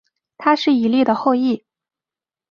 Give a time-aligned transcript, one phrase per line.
[0.35, 1.63] 他是以利的后裔。